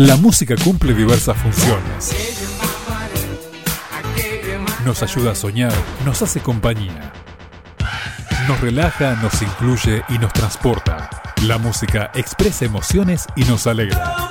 [0.00, 2.16] La música cumple diversas funciones.
[4.86, 5.74] Nos ayuda a soñar,
[6.06, 7.12] nos hace compañía.
[8.48, 11.10] Nos relaja, nos incluye y nos transporta.
[11.42, 14.30] La música expresa emociones y nos alegra.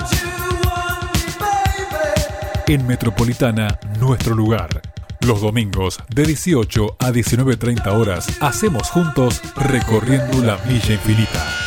[2.65, 4.81] En Metropolitana, nuestro lugar.
[5.21, 11.58] Los domingos de 18 a 19.30 horas hacemos juntos recorriendo la Villa Infinita.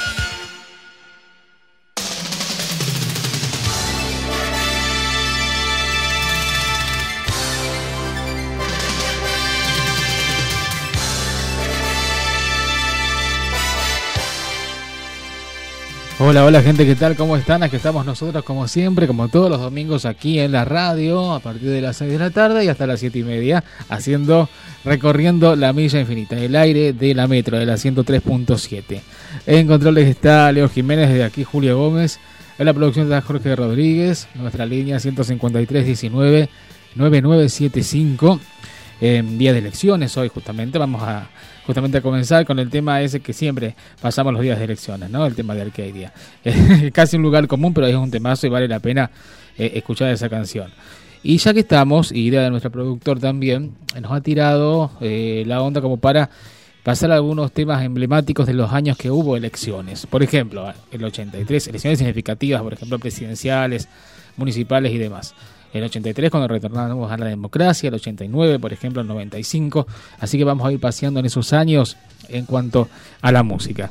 [16.33, 17.15] Hola, hola gente, ¿qué tal?
[17.15, 17.63] ¿Cómo están?
[17.63, 21.69] Aquí estamos nosotros como siempre, como todos los domingos aquí en la radio, a partir
[21.69, 24.49] de las 6 de la tarde y hasta las 7 y media, haciendo,
[24.83, 29.03] recorriendo la milla infinita, el aire de la metro, de la 103.7.
[29.45, 32.19] En controles está Leo Jiménez, de aquí Julio Gómez,
[32.59, 36.49] en la producción está Jorge Rodríguez, nuestra línea 15319
[36.95, 38.41] 9975
[39.03, 41.29] en día de elecciones hoy justamente vamos a
[41.67, 45.27] justamente a comenzar con el tema ese que siempre pasamos los días de elecciones, ¿no?
[45.27, 46.13] El tema de Arcadia.
[46.93, 49.11] casi un lugar común, pero es un temazo y vale la pena
[49.57, 50.71] eh, escuchar esa canción.
[51.23, 55.63] Y ya que estamos, y idea de nuestro productor también, nos ha tirado eh, la
[55.63, 56.31] onda como para
[56.83, 60.05] pasar algunos temas emblemáticos de los años que hubo elecciones.
[60.07, 63.89] Por ejemplo, el 83, elecciones significativas, por ejemplo, presidenciales,
[64.37, 65.35] municipales y demás
[65.73, 69.87] el 83 cuando retornamos a la democracia, el 89 por ejemplo, el 95,
[70.21, 71.97] así que vamos a ir paseando en esos años
[72.29, 72.89] en cuanto
[73.21, 73.91] a la música.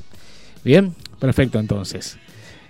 [0.64, 2.18] Bien, perfecto entonces.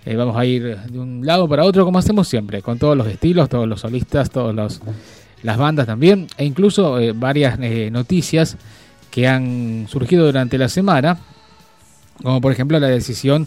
[0.05, 3.07] Eh, vamos a ir de un lado para otro como hacemos siempre, con todos los
[3.07, 4.81] estilos, todos los solistas, todas
[5.43, 8.57] las bandas también, e incluso eh, varias eh, noticias
[9.11, 11.19] que han surgido durante la semana,
[12.23, 13.45] como por ejemplo la decisión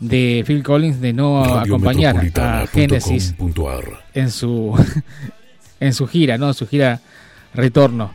[0.00, 3.34] de Phil Collins de no acompañar a Genesis
[4.14, 4.74] en su
[5.80, 6.52] en su gira, ¿no?
[6.54, 7.00] Su gira
[7.54, 8.12] retorno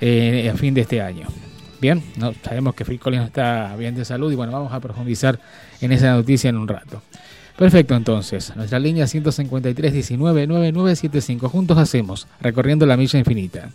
[0.00, 1.26] eh, a fin de este año.
[1.80, 5.38] Bien, no, sabemos que Phil Collins está bien de salud y bueno, vamos a profundizar
[5.80, 7.02] en esa noticia en un rato.
[7.56, 13.70] Perfecto, entonces, nuestra línea 153 19 9975 juntos hacemos recorriendo la milla infinita.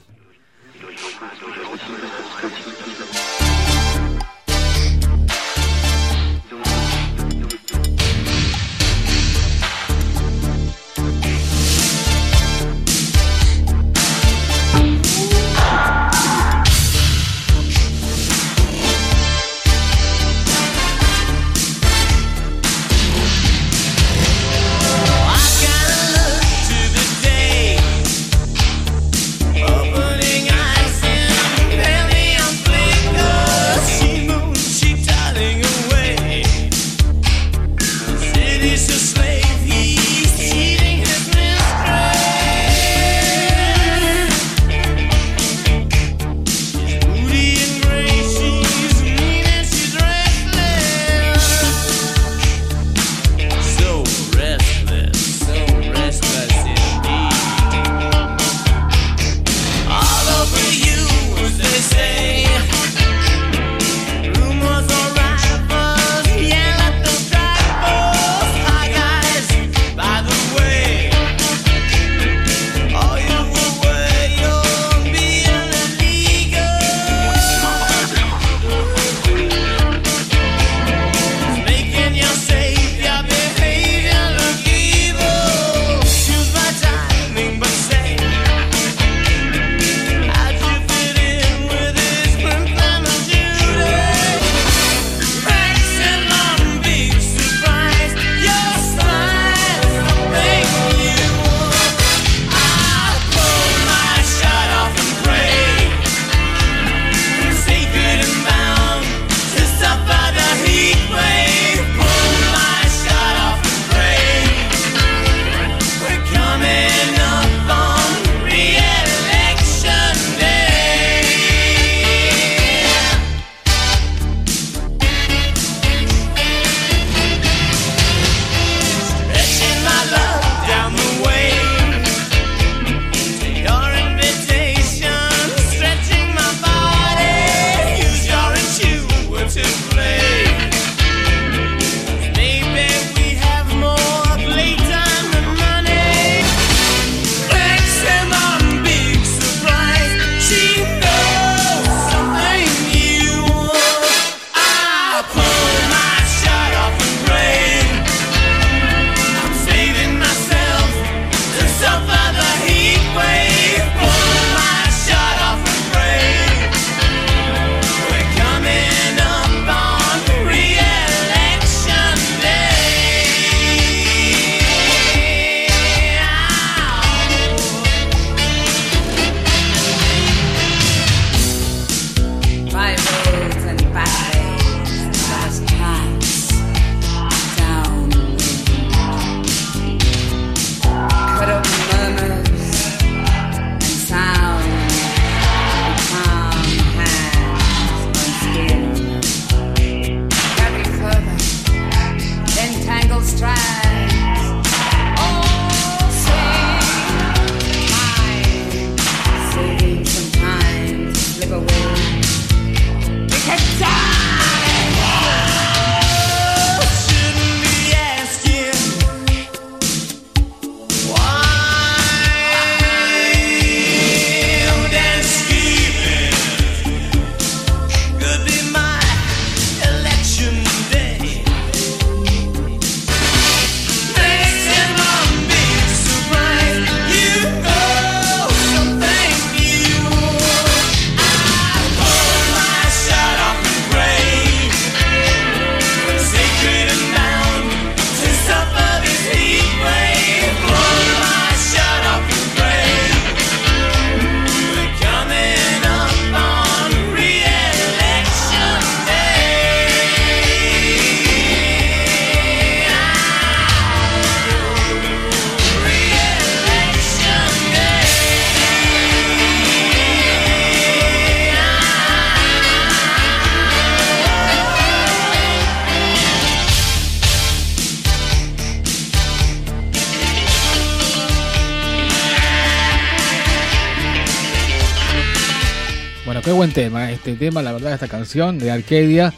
[287.22, 289.32] Este tema, la verdad, esta canción de Arcadia.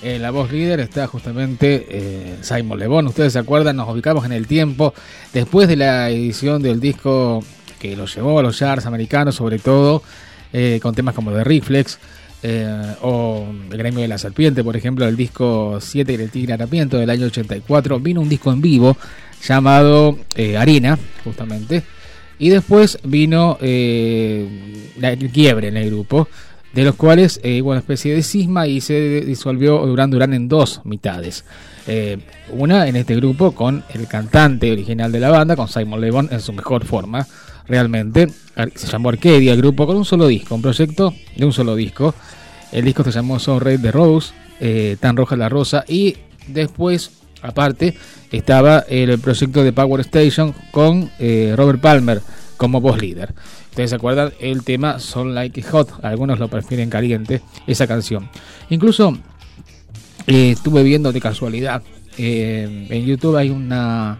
[0.00, 4.32] En la voz líder está justamente eh, Simon Le Ustedes se acuerdan, nos ubicamos en
[4.32, 4.94] el tiempo
[5.34, 7.44] después de la edición del disco
[7.78, 10.02] que lo llevó a los charts americanos, sobre todo
[10.50, 11.98] eh, con temas como The Reflex
[12.42, 16.96] eh, o El Gremio de la Serpiente, por ejemplo, el disco 7 del Tigre Harapiento
[16.96, 18.00] del año 84.
[18.00, 18.96] Vino un disco en vivo
[19.42, 20.18] llamado
[20.56, 21.84] Arena, justamente
[22.38, 24.46] y después vino eh,
[25.00, 26.28] el quiebre en el grupo,
[26.72, 30.48] de los cuales eh, hubo una especie de cisma y se disolvió Durán Durán en
[30.48, 31.44] dos mitades.
[31.86, 32.18] Eh,
[32.50, 36.40] una en este grupo con el cantante original de la banda, con Simon Le en
[36.40, 37.26] su mejor forma,
[37.66, 38.28] realmente.
[38.74, 42.14] Se llamó Arcadia el grupo con un solo disco, un proyecto de un solo disco.
[42.72, 44.32] El disco se llamó Son Red de Rose,
[45.00, 46.16] Tan Roja la Rosa, y
[46.48, 47.10] después
[47.42, 47.94] Aparte,
[48.32, 52.20] estaba el proyecto de Power Station con eh, Robert Palmer
[52.56, 53.34] como voz líder.
[53.70, 58.28] Ustedes se acuerdan el tema Son Like Hot, algunos lo prefieren caliente, esa canción.
[58.70, 59.16] Incluso
[60.26, 61.82] eh, estuve viendo de casualidad,
[62.18, 64.18] eh, en YouTube hay una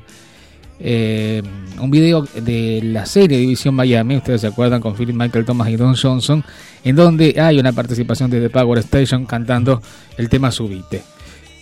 [0.79, 5.77] un video de la serie División Miami, ustedes se acuerdan con Philip Michael Thomas y
[5.77, 6.45] Don Johnson,
[6.85, 9.81] en donde hay una participación de The Power Station cantando
[10.19, 11.03] el tema Subite.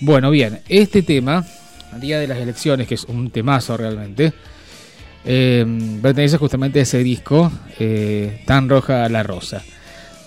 [0.00, 1.46] Bueno, bien, este tema,
[2.00, 4.32] día de las elecciones, que es un temazo realmente,
[5.24, 9.62] eh, pertenece justamente a ese disco, eh, Tan Roja la Rosa.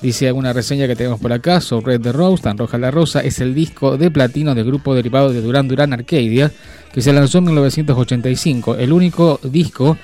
[0.01, 3.21] Dice alguna reseña que tenemos por acá, So Red the Rose, Tan Roja la Rosa,
[3.21, 6.51] es el disco de platino del grupo derivado de Duran Duran Arcadia,
[6.93, 9.97] que se lanzó en 1985, el único disco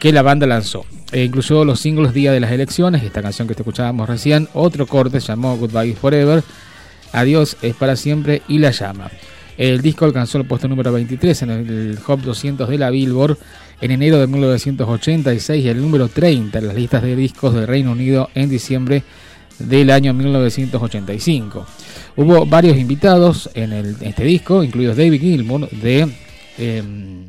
[0.00, 0.84] que la banda lanzó.
[1.12, 4.86] E incluyó los singles Día de las Elecciones, esta canción que te escuchábamos recién, otro
[4.86, 6.42] corte llamó Goodbye Forever,
[7.12, 9.10] Adiós es para siempre y La llama.
[9.58, 13.36] El disco alcanzó el puesto número 23 en el Hop 200 de la Billboard
[13.80, 17.90] en enero de 1986 y el número 30 en las listas de discos del Reino
[17.90, 19.02] Unido en diciembre
[19.58, 21.66] del año 1985.
[22.14, 26.08] Hubo varios invitados en, este disco, incluidos David Gilmour de
[26.56, 27.24] em,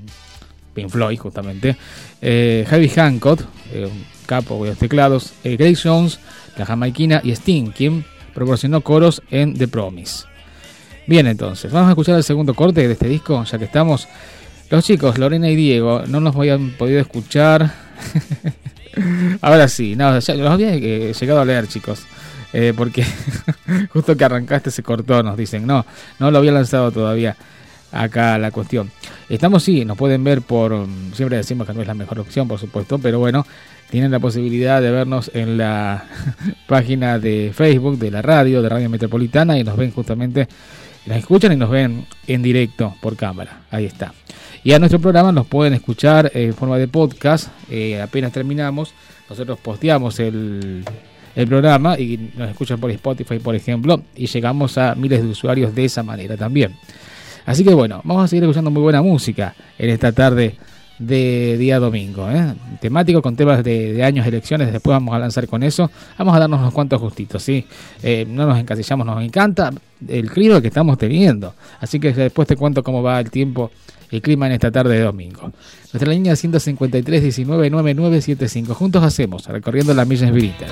[0.75, 1.77] Pink Floyd, justamente,
[2.21, 3.41] eh, Heavy Hancock,
[3.73, 3.89] eh,
[4.27, 6.19] capo de los teclados, eh, Grace Jones,
[6.57, 8.05] la jamaiquina y Sting, quien
[8.35, 10.29] proporcionó coros en The Promise.
[11.09, 14.07] Bien, entonces, vamos a escuchar el segundo corte de este disco, ya que estamos.
[14.69, 17.73] Los chicos, Lorena y Diego, no nos habían podido escuchar.
[19.41, 22.03] Ahora sí, no, los había eh, llegado a leer, chicos.
[22.53, 23.03] Eh, porque
[23.91, 25.65] justo que arrancaste se cortó, nos dicen.
[25.65, 25.83] No,
[26.19, 27.35] no lo había lanzado todavía
[27.91, 28.91] acá la cuestión.
[29.29, 30.85] Estamos, sí, nos pueden ver por.
[31.13, 33.47] Siempre decimos que no es la mejor opción, por supuesto, pero bueno,
[33.89, 36.05] tienen la posibilidad de vernos en la
[36.67, 40.47] página de Facebook de la radio, de Radio Metropolitana, y nos ven justamente,
[41.05, 43.61] las escuchan y nos ven en directo por cámara.
[43.71, 44.13] Ahí está.
[44.63, 47.49] Y a nuestro programa nos pueden escuchar en forma de podcast.
[47.69, 48.93] Eh, apenas terminamos,
[49.29, 50.83] nosotros posteamos el,
[51.35, 55.73] el programa y nos escuchan por Spotify, por ejemplo, y llegamos a miles de usuarios
[55.73, 56.75] de esa manera también.
[57.45, 60.55] Así que bueno, vamos a seguir escuchando muy buena música en esta tarde
[60.99, 62.29] de día domingo.
[62.29, 62.53] ¿eh?
[62.79, 65.89] Temático con temas de, años, elecciones, después vamos a lanzar con eso.
[66.17, 67.65] Vamos a darnos unos cuantos justitos, ¿sí?
[68.03, 69.71] Eh, no nos encasillamos, nos encanta
[70.07, 71.55] el clima que estamos teniendo.
[71.79, 73.71] Así que después te cuento cómo va el tiempo,
[74.11, 75.51] el clima en esta tarde de domingo.
[75.93, 78.73] Nuestra línea 153 19 9975.
[78.75, 80.71] Juntos hacemos, recorriendo la milla espiritual.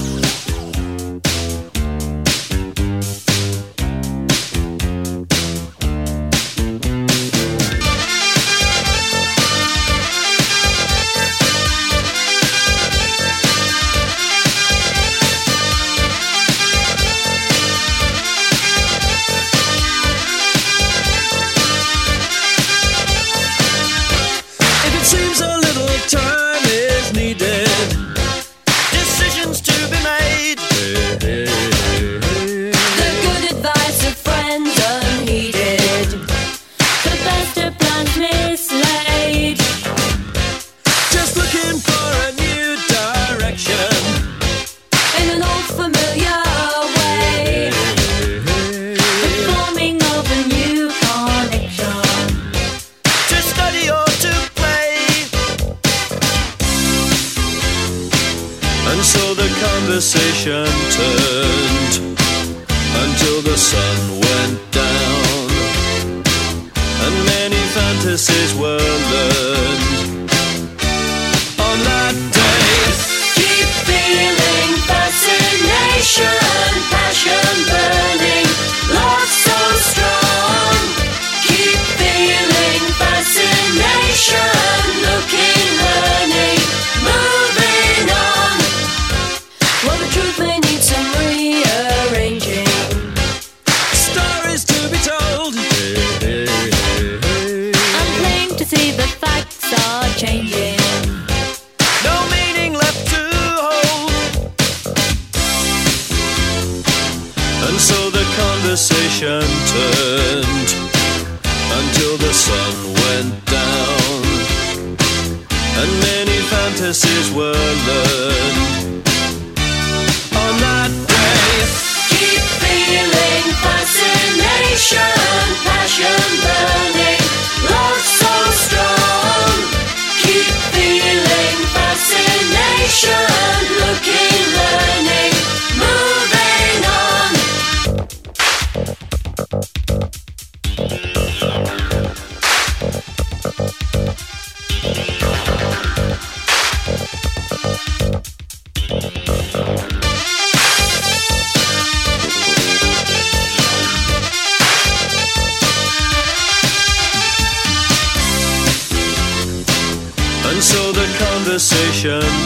[162.01, 162.40] Canción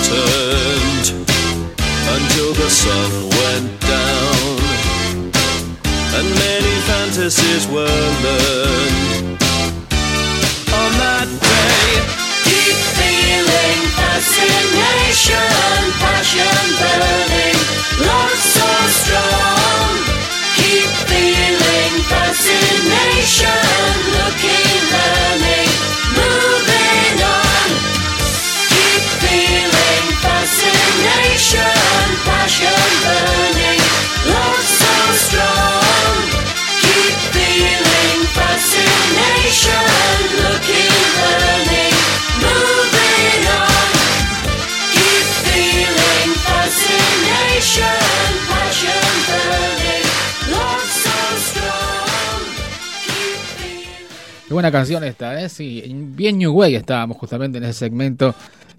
[55.05, 55.49] esta, ¿eh?
[55.49, 55.83] Sí,
[56.15, 58.35] bien New Way estábamos justamente en ese segmento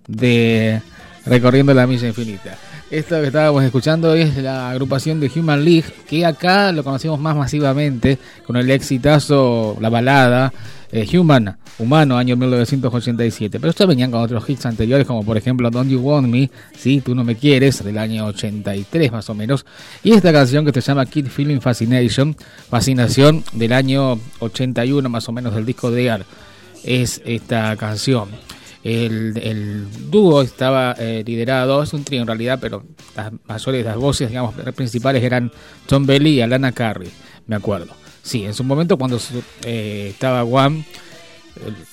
[0.07, 0.81] de
[1.25, 2.57] Recorriendo la Milla Infinita.
[2.91, 7.35] Esto que estábamos escuchando es la agrupación de Human League, que acá lo conocemos más
[7.35, 10.53] masivamente con el exitazo, la balada
[10.93, 13.61] eh, Human, Humano, año 1987.
[13.61, 17.01] Pero estos venían con otros hits anteriores, como por ejemplo Don't You Want Me, si
[17.01, 19.67] Tú No Me Quieres, del año 83 más o menos.
[20.03, 22.37] Y esta canción que se llama Kid Feeling Fascination,
[22.71, 26.25] Fascinación, del año 81 más o menos del disco de Air,
[26.85, 28.29] es esta canción.
[28.83, 32.85] El, dúo estaba eh, liderado, es un trío en realidad, pero
[33.17, 35.51] las mayores, las voces digamos, principales eran
[35.87, 37.11] Tom Belly y Alana Carey,
[37.49, 38.06] me acuerdo.
[38.27, 39.21] Sí, en su momento cuando
[39.65, 40.85] eh, estaba Juan,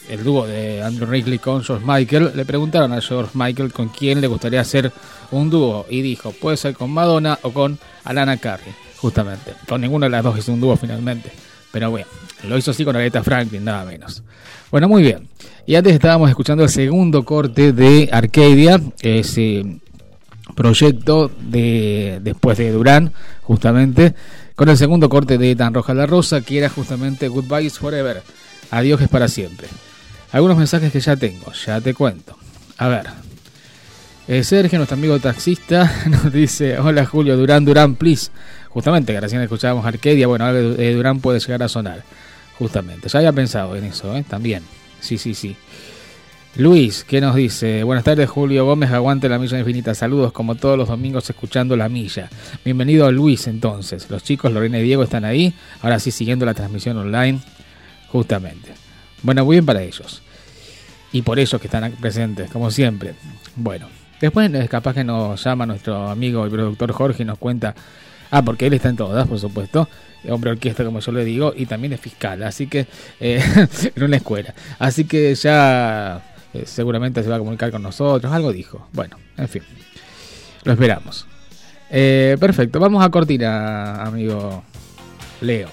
[0.10, 4.20] el, dúo de Andrew Ridley con George Michael, le preguntaron a George Michael con quién
[4.20, 4.92] le gustaría hacer
[5.30, 9.54] un dúo y dijo, puede ser con Madonna o con Alana Carey, justamente.
[9.70, 11.32] Con ninguna de las dos hizo un dúo finalmente.
[11.72, 12.08] Pero bueno,
[12.48, 14.24] lo hizo así con Aretha Franklin, nada menos.
[14.72, 15.28] Bueno, muy bien.
[15.68, 19.80] Y antes estábamos escuchando el segundo corte de Arcadia, ese
[20.56, 24.16] proyecto de después de Durán, justamente,
[24.56, 28.22] con el segundo corte de Tan Roja la Rosa, que era justamente Goodbye is Forever.
[28.72, 29.68] Adiós es para siempre.
[30.32, 32.36] algunos mensajes que ya tengo, ya te cuento.
[32.78, 33.08] A ver.
[34.28, 38.32] Eh, Sergio, nuestro amigo taxista, nos dice, hola Julio, Durán, Durán, please.
[38.70, 42.04] Justamente, que recién escuchábamos Arcadia, bueno, de Durán puede llegar a sonar.
[42.58, 44.24] Justamente, ya había pensado en eso, ¿eh?
[44.28, 44.64] También.
[45.00, 45.56] Sí, sí, sí.
[46.56, 47.84] Luis, ¿qué nos dice?
[47.84, 49.96] Buenas tardes, Julio Gómez, aguante la milla infinita.
[49.96, 52.30] Saludos como todos los domingos escuchando la milla.
[52.64, 54.08] Bienvenido Luis entonces.
[54.12, 57.40] Los chicos Lorena y Diego están ahí, ahora sí siguiendo la transmisión online,
[58.10, 58.72] justamente.
[59.24, 60.22] Bueno, muy bien para ellos.
[61.12, 63.16] Y por ellos que están presentes, como siempre.
[63.56, 63.88] Bueno,
[64.22, 67.74] después es capaz que nos llama nuestro amigo y productor Jorge y nos cuenta
[68.36, 69.88] Ah, porque él está en todas, por supuesto.
[70.28, 72.88] Hombre orquesta, como yo le digo, y también es fiscal, así que
[73.20, 73.44] eh,
[73.96, 74.56] en una escuela.
[74.80, 78.88] Así que ya eh, seguramente se va a comunicar con nosotros, algo dijo.
[78.94, 79.64] Bueno, en fin,
[80.64, 81.28] lo esperamos.
[81.90, 84.64] Eh, perfecto, vamos a cortina, amigo
[85.42, 85.70] Leo.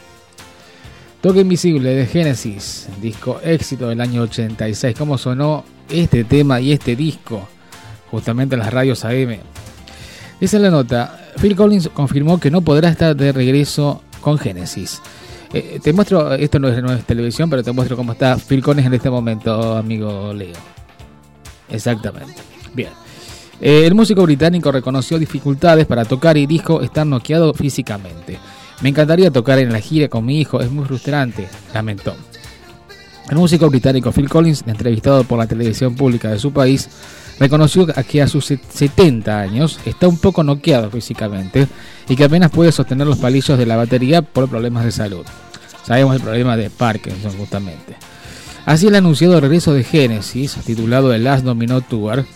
[1.20, 4.96] Toque Invisible de Genesis, disco éxito del año 86.
[4.96, 7.46] ¿Cómo sonó este tema y este disco?
[8.10, 9.36] Justamente en las radios AM.
[10.40, 11.20] Es la nota.
[11.38, 15.02] Phil Collins confirmó que no podrá estar de regreso con Genesis.
[15.52, 18.94] Eh, te muestro, esto no es, televisión, pero te muestro cómo está Phil Collins en
[18.94, 20.56] este momento, amigo Leo.
[21.68, 22.34] Exactamente.
[22.72, 22.90] Bien.
[23.60, 28.38] Eh, el músico británico reconoció dificultades para tocar y dijo estar noqueado físicamente.
[28.80, 32.14] Me encantaría tocar en la gira con mi hijo, es muy frustrante, lamentó.
[33.28, 36.88] El músico británico Phil Collins, entrevistado por la televisión pública de su país,
[37.40, 41.66] reconoció que a sus 70 años está un poco noqueado físicamente
[42.08, 45.24] y que apenas puede sostener los palillos de la batería por problemas de salud.
[45.84, 47.96] Sabemos el problema de Parkinson justamente.
[48.66, 52.26] Así el anunciado regreso de Genesis, titulado The Last Domino Tour,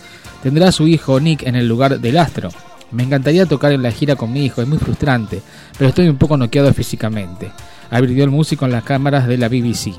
[0.41, 2.49] tendrá a su hijo Nick en el lugar del astro.
[2.91, 5.41] Me encantaría tocar en la gira con mi hijo, es muy frustrante,
[5.77, 7.51] pero estoy un poco noqueado físicamente.
[7.91, 9.93] Advirtió el músico en las cámaras de la BBC.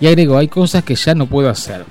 [0.00, 1.84] Y agregó, hay cosas que ya no puedo hacer.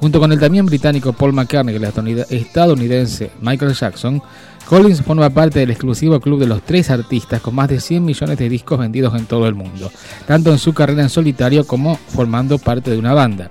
[0.00, 4.22] Junto con el también británico Paul McCartney y el estadounidense Michael Jackson,
[4.66, 8.38] Collins forma parte del exclusivo club de los tres artistas con más de 100 millones
[8.38, 9.90] de discos vendidos en todo el mundo,
[10.26, 13.50] tanto en su carrera en solitario como formando parte de una banda.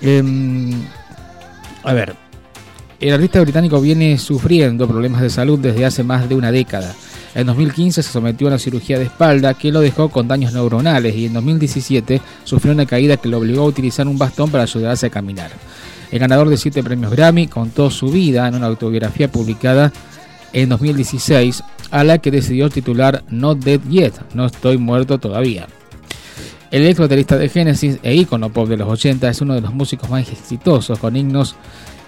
[0.00, 0.72] Em,
[1.82, 2.14] a ver,
[2.98, 6.94] el artista británico viene sufriendo problemas de salud desde hace más de una década.
[7.34, 11.14] En 2015 se sometió a una cirugía de espalda que lo dejó con daños neuronales
[11.16, 15.06] y en 2017 sufrió una caída que lo obligó a utilizar un bastón para ayudarse
[15.06, 15.50] a caminar.
[16.10, 19.92] El ganador de siete premios Grammy contó su vida en una autobiografía publicada
[20.52, 25.68] en 2016 a la que decidió titular Not Dead Yet, No Estoy Muerto Todavía.
[26.70, 30.08] El ex de Genesis e ícono pop de los 80 es uno de los músicos
[30.10, 31.54] más exitosos con himnos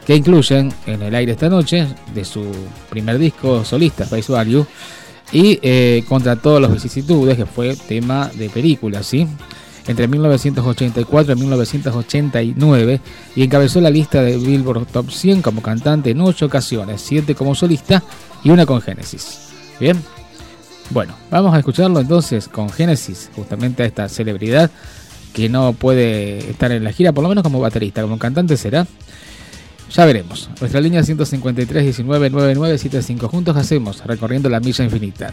[0.06, 2.44] que incluyen En el aire esta noche, de su
[2.90, 4.66] primer disco solista, Face Value,
[5.32, 9.26] y eh, Contra todas las vicisitudes, que fue tema de película, ¿sí?
[9.87, 13.00] entre 1984 y 1989
[13.37, 17.54] y encabezó la lista de Billboard Top 100 como cantante en ocho ocasiones, siete como
[17.54, 18.02] solista
[18.42, 19.50] y una con Genesis.
[19.78, 20.00] Bien,
[20.90, 24.70] bueno, vamos a escucharlo entonces con Genesis, justamente a esta celebridad
[25.32, 28.87] que no puede estar en la gira, por lo menos como baterista, como cantante será.
[29.94, 30.50] Ya veremos.
[30.61, 35.33] Nuestra línea 153 19 9975 juntos hacemos recorriendo la milla infinita.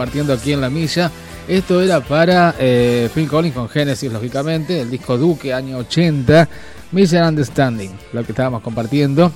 [0.00, 1.10] Compartiendo aquí en la milla.
[1.46, 6.48] Esto era para eh, Phil Collins con Genesis, lógicamente, el disco Duque, año 80,
[6.92, 9.30] Mission Understanding, lo que estábamos compartiendo.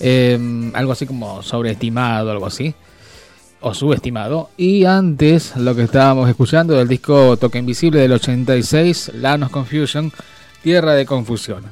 [0.00, 2.74] Em, algo así como sobreestimado, algo así,
[3.60, 4.48] o subestimado.
[4.56, 10.10] Y antes, lo que estábamos escuchando del disco Toque Invisible del 86, Lanos Confusion,
[10.62, 11.62] Tierra de Confusión.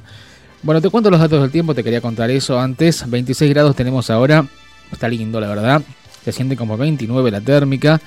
[0.62, 3.08] Bueno, te cuento los datos del tiempo, te quería contar eso antes.
[3.08, 4.46] 26 grados tenemos ahora,
[4.92, 5.82] está lindo, la verdad
[6.26, 8.00] se siente como 29 la térmica.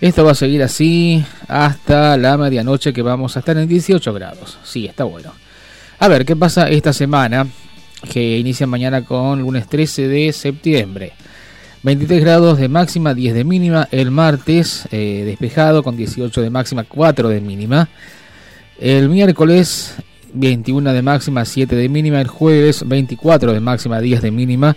[0.00, 4.58] Esto va a seguir así hasta la medianoche que vamos a estar en 18 grados.
[4.64, 5.32] Sí, está bueno.
[6.00, 7.46] A ver, ¿qué pasa esta semana?
[8.10, 11.12] Que inicia mañana con lunes 13 de septiembre.
[11.84, 13.86] 23 grados de máxima, 10 de mínima.
[13.92, 17.88] El martes eh, despejado con 18 de máxima, 4 de mínima.
[18.80, 19.94] El miércoles
[20.34, 22.20] 21 de máxima, 7 de mínima.
[22.20, 24.76] El jueves 24 de máxima, 10 de mínima.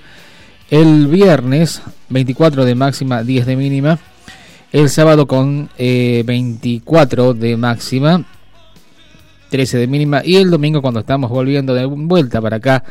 [0.69, 3.99] El viernes 24 de máxima, 10 de mínima.
[4.71, 8.23] El sábado con 24 eh, de máxima,
[9.49, 10.21] 13 de mínima.
[10.23, 12.83] Y el domingo cuando estamos volviendo de vuelta para acá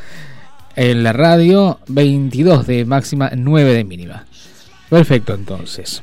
[0.74, 4.24] en la radio, 22 de máxima, 9 de mínima.
[4.90, 6.02] Perfecto entonces.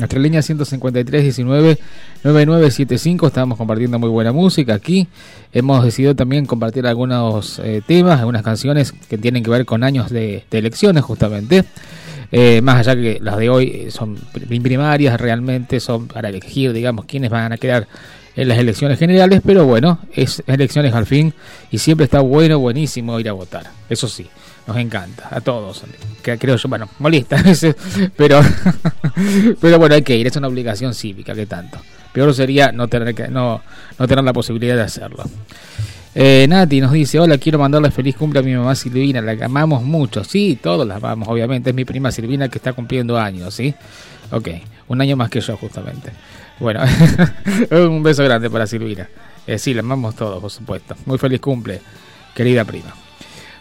[0.00, 1.78] Nuestra línea 15319
[2.24, 3.26] 9975.
[3.26, 5.06] Estamos compartiendo muy buena música aquí.
[5.52, 10.08] Hemos decidido también compartir algunos eh, temas, algunas canciones que tienen que ver con años
[10.08, 11.64] de, elecciones, justamente.
[12.32, 14.16] Eh, más allá que las de hoy eh, son
[14.48, 17.86] primarias, realmente son para elegir, digamos, quiénes van a quedar
[18.36, 21.34] en las elecciones generales, pero bueno, es elecciones al fin
[21.70, 23.64] y siempre está bueno, buenísimo ir a votar.
[23.90, 24.26] Eso sí
[24.66, 25.82] nos encanta, a todos.
[26.22, 27.42] Que creo yo, bueno, molesta
[28.16, 28.40] pero,
[29.60, 31.78] pero bueno, hay que ir, es una obligación cívica, que tanto.
[32.12, 33.62] Peor sería no tener, que, no,
[33.98, 35.24] no tener la posibilidad de hacerlo.
[36.14, 39.82] Eh, Nati nos dice, hola, quiero mandarle feliz cumple a mi mamá Silvina, la amamos
[39.82, 40.24] mucho.
[40.24, 41.70] Sí, todos la amamos, obviamente.
[41.70, 43.74] Es mi prima Silvina que está cumpliendo años, ¿sí?
[44.32, 44.48] Ok,
[44.88, 46.10] un año más que yo justamente.
[46.58, 46.80] Bueno,
[47.70, 49.08] un beso grande para Silvina.
[49.46, 50.96] Eh, sí, la amamos todos, por supuesto.
[51.06, 51.80] Muy feliz cumple,
[52.34, 52.92] querida prima.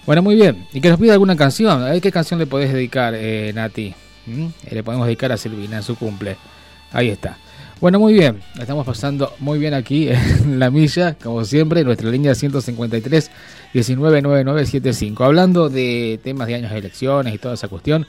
[0.10, 0.65] Bueno, muy bien.
[0.74, 1.84] Y que nos pida alguna canción.
[1.84, 3.93] A qué canción le podés dedicar, eh, Nati.
[4.26, 4.45] ¿Mm?
[4.65, 6.36] Eh, le podemos dedicar a Silvina en su cumple.
[6.91, 7.38] Ahí está.
[7.80, 8.41] Bueno, muy bien.
[8.60, 13.30] Estamos pasando muy bien aquí en la milla, como siempre, nuestra línea 153
[13.76, 15.24] 199975.
[15.24, 18.08] Hablando de temas de años de elecciones y toda esa cuestión.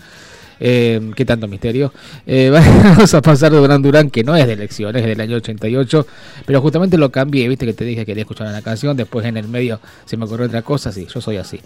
[0.61, 1.93] Eh, ¿Qué tanto misterio?
[2.27, 2.51] Eh,
[2.85, 6.07] vamos a pasar de Durán Durán, que no es de elecciones, es del año 88,
[6.45, 9.39] pero justamente lo cambié, viste que te dije que quería escuchar una canción, después en
[9.39, 11.61] el medio se me ocurrió otra cosa, sí, yo soy así.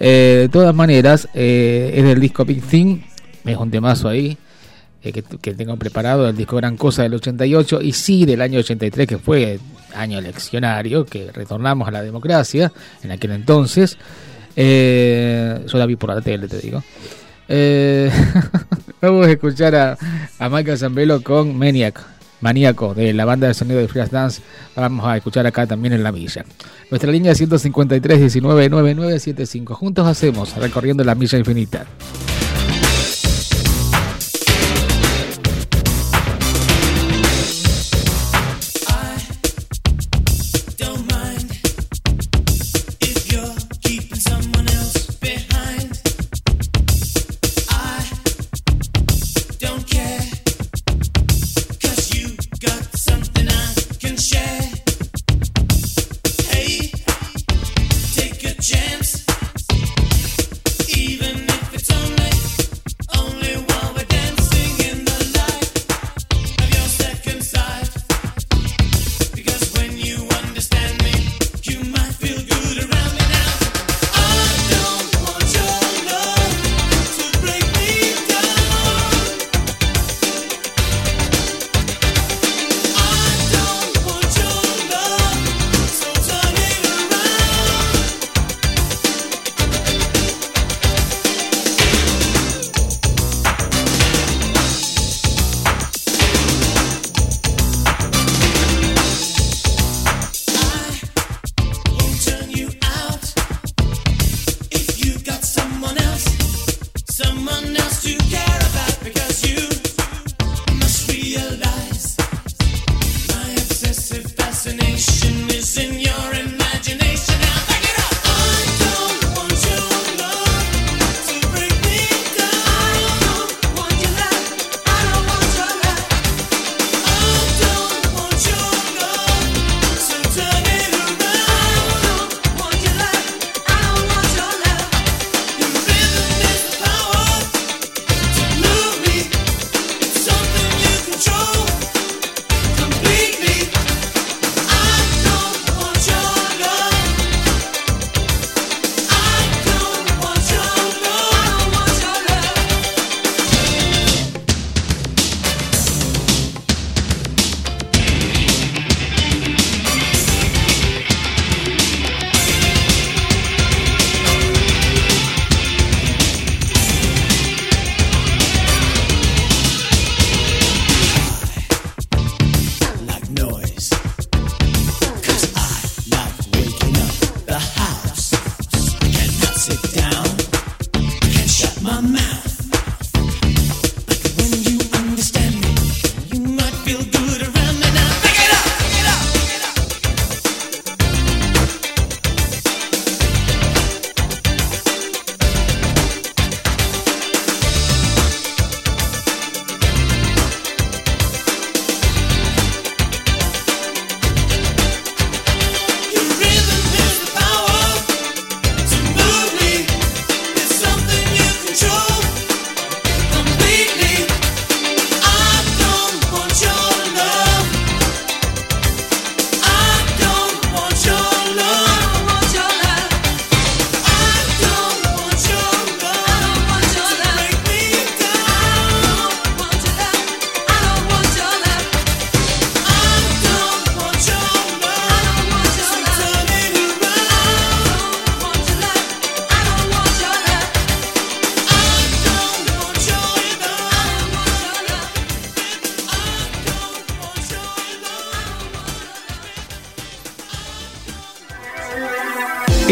[0.00, 2.98] Eh, de todas maneras, eh, es del disco Big Thing,
[3.44, 4.36] es un temazo ahí.
[5.02, 9.08] Que, que, tengo preparado el disco Gran Cosa del 88 y sí del año 83
[9.08, 9.58] que fue
[9.94, 12.70] año eleccionario que retornamos a la democracia
[13.02, 13.96] en aquel entonces
[14.54, 16.84] yo la vi por la tele te digo
[17.50, 18.10] eh,
[19.02, 19.98] vamos a escuchar a,
[20.38, 22.00] a Michael Zambello con Maniac,
[22.40, 24.40] Maníaco, de la banda de sonido de Free Dance.
[24.76, 26.44] Vamos a escuchar acá también en la milla.
[26.90, 29.74] Nuestra línea 153 19 9975.
[29.74, 31.86] Juntos hacemos recorriendo la milla infinita.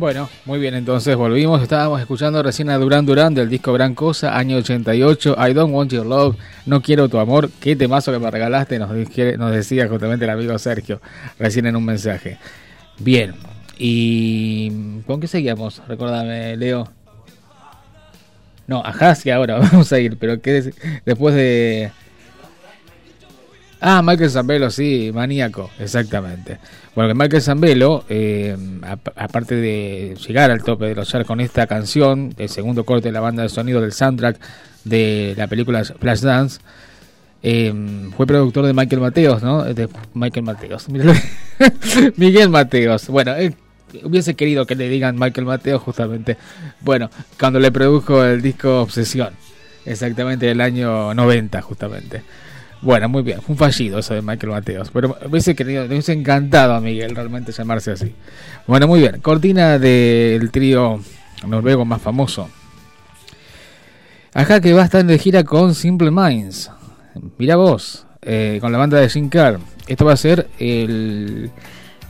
[0.00, 1.60] Bueno, muy bien, entonces volvimos.
[1.60, 5.36] Estábamos escuchando recién a Durán Durán del disco Gran Cosa, año 88.
[5.38, 7.50] I Don't Want Your Love, No Quiero Tu Amor.
[7.60, 11.02] Qué temazo que me regalaste, nos, nos decía justamente el amigo Sergio
[11.38, 12.38] recién en un mensaje.
[12.98, 13.34] Bien,
[13.76, 15.82] ¿y con qué seguíamos?
[15.86, 16.88] Recordame, Leo.
[18.66, 20.72] No, ajá, sí, ahora vamos a ir, pero ¿qué
[21.04, 21.92] después de
[23.80, 26.58] Ah, Michael Zambello, sí, maníaco, exactamente.
[26.94, 28.54] Bueno, que Michael Zambello, eh,
[29.16, 33.12] aparte de llegar al tope de los charts con esta canción, el segundo corte de
[33.12, 34.38] la banda de sonido del soundtrack
[34.84, 36.60] de la película Flashdance,
[37.42, 37.72] eh,
[38.16, 39.64] fue productor de Michael Mateos, ¿no?
[39.64, 40.86] De Michael Mateos.
[42.16, 43.08] Miguel Mateos.
[43.08, 43.32] Bueno,
[44.02, 46.36] hubiese querido que le digan Michael Mateos justamente.
[46.80, 49.30] Bueno, cuando le produjo el disco Obsesión.
[49.86, 52.22] Exactamente del año 90, justamente.
[52.82, 53.42] Bueno, muy bien.
[53.42, 54.90] Fue un fallido eso de Michael Mateos.
[54.92, 58.14] Pero me hubiese querido, me hubiese encantado a Miguel realmente llamarse así.
[58.66, 59.20] Bueno, muy bien.
[59.20, 61.00] Cortina del trío
[61.46, 62.48] noruego más famoso.
[64.32, 66.70] Acá que va a estar de gira con Simple Minds.
[67.36, 69.58] Mira vos, eh, con la banda de Sin Car.
[69.86, 71.50] Esto va a ser el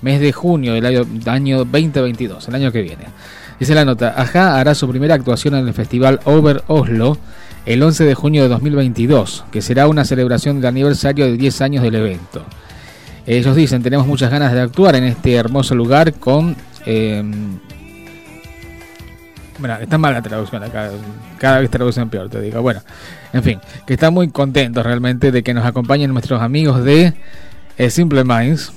[0.03, 3.05] mes de junio del año, año 2022, el año que viene.
[3.59, 7.18] Dice la nota, Ajá hará su primera actuación en el festival Over Oslo
[7.73, 11.83] el 11 de junio de 2022, que será una celebración del aniversario de 10 años
[11.85, 12.45] del evento.
[13.27, 16.57] Ellos dicen, tenemos muchas ganas de actuar en este hermoso lugar con...
[16.85, 17.61] Em,
[19.61, 20.91] bueno, está mal la traducción acá,
[21.39, 22.61] cada vez traducen peor, te digo.
[22.61, 22.81] Bueno,
[23.33, 27.14] en fin, que están muy contentos realmente de que nos acompañen nuestros amigos de
[27.79, 28.73] eh, Simple Minds,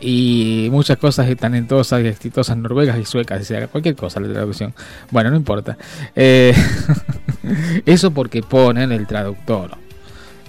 [0.00, 4.32] y muchas cosas están en todas y exitosas noruegas y suecas, sea, cualquier cosa la
[4.32, 4.74] traducción.
[5.10, 5.76] Bueno, no importa.
[6.14, 6.54] Eh,
[7.86, 9.70] eso porque ponen el traductor.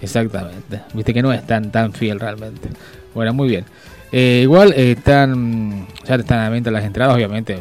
[0.02, 0.82] Exactamente.
[0.94, 2.70] Viste que no es tan, fiel realmente.
[3.14, 3.66] Bueno, muy bien.
[4.12, 7.60] Eh, igual están, ya están a venta las entradas, obviamente.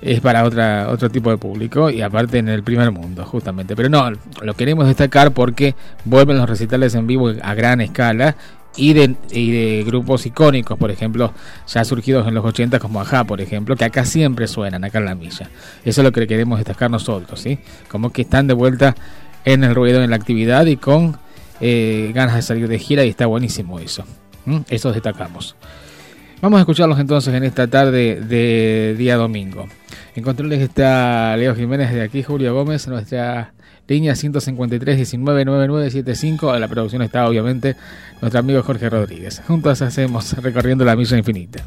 [0.00, 3.76] Es para otra, otro tipo de público y aparte en el primer mundo, justamente.
[3.76, 4.10] Pero no,
[4.40, 5.74] lo queremos destacar porque
[6.04, 8.36] vuelven los recitales en vivo a gran escala
[8.76, 11.32] y de, de, grupos icónicos, por ejemplo,
[11.66, 15.04] ya surgidos en los 80 como Aja, por ejemplo, que acá siempre suenan, acá en
[15.04, 15.50] la milla.
[15.84, 17.58] Eso es lo que queremos destacar nosotros, ¿sí?
[17.88, 18.94] Como que están de vuelta
[19.44, 21.18] en el ruido, en la actividad y con
[21.60, 24.04] eh, ganas de salir de gira y está buenísimo eso.
[24.68, 25.54] Eso destacamos.
[26.40, 29.68] Vamos a escucharlos entonces en esta tarde de día domingo.
[30.16, 33.52] En controles está Leo Jiménez de aquí, Julio Gómez, nuestra
[33.88, 36.58] línea 153-199975.
[36.58, 37.76] La producción está obviamente
[38.20, 39.42] nuestro amigo Jorge Rodríguez.
[39.46, 41.64] Juntos hacemos recorriendo la misa infinita.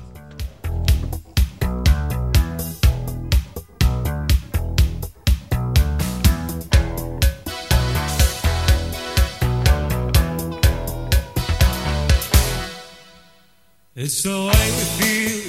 [13.98, 15.45] It's.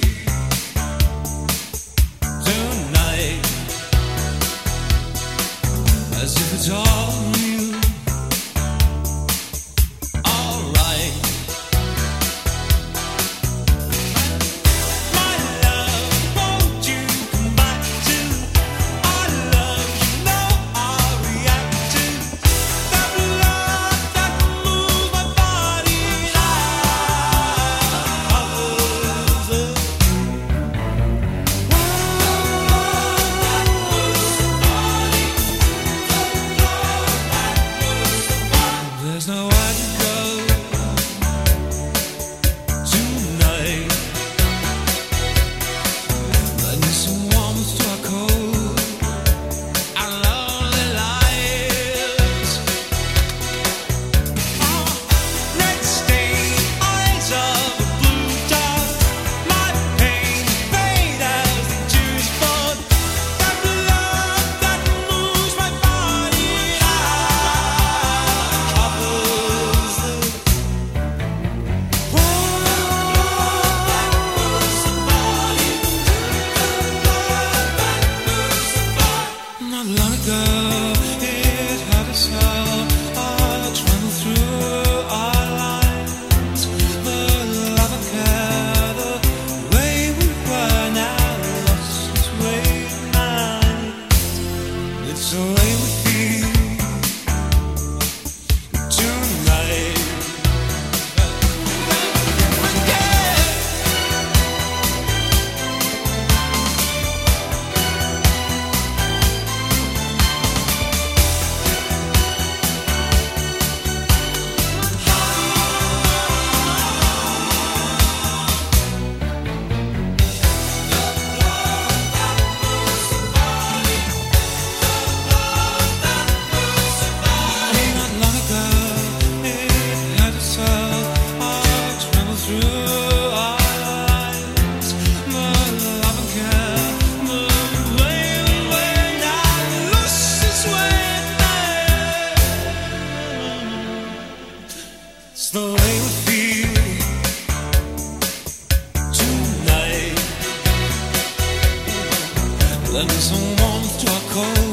[152.91, 154.66] Let me someone to call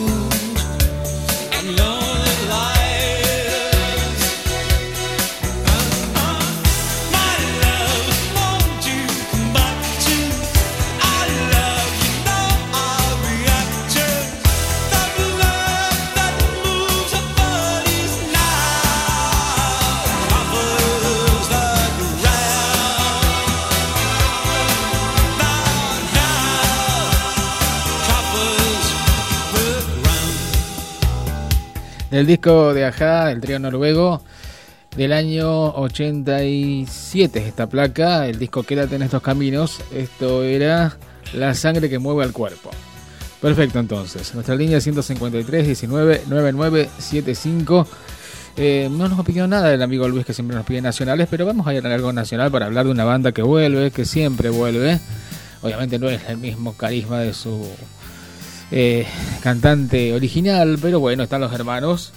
[32.24, 34.22] El disco de Aja, el trío noruego,
[34.96, 40.96] del año 87, esta placa, el disco Quédate en estos caminos, esto era
[41.34, 42.70] La sangre que mueve al cuerpo.
[43.42, 47.86] Perfecto, entonces, nuestra línea 153 19 9975.
[48.90, 51.74] no nos pedido nada el amigo Luis que siempre nos pide nacionales, pero vamos a
[51.74, 54.98] ir a algo nacional para hablar de una banda que vuelve, que siempre vuelve.
[55.60, 57.68] Obviamente no es el mismo carisma de su
[58.70, 59.06] eh,
[59.42, 62.12] cantante original, pero bueno, están los hermanos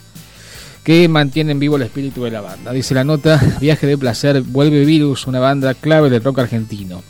[0.83, 2.71] que mantienen vivo el espíritu de la banda.
[2.71, 7.03] Dice la nota, Viaje de Placer, vuelve Virus, una banda clave del rock argentino.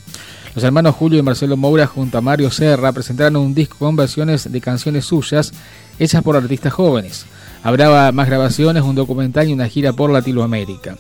[0.56, 4.52] Los hermanos Julio y Marcelo Moura junto a Mario Serra presentaron un disco con versiones
[4.52, 5.54] de canciones suyas
[6.00, 7.28] hechas por artistas jóvenes.
[7.62, 10.98] Habrá más grabaciones, un documental y una gira por Latinoamérica.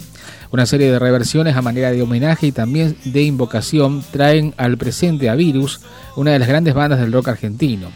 [0.51, 5.29] Una serie de reversiones a manera de homenaje y también de invocación traen al presente
[5.29, 5.81] a Virus,
[6.15, 7.89] una de las grandes bandas del rock argentino.